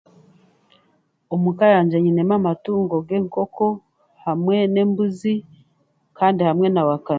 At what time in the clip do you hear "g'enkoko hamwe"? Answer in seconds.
3.07-4.57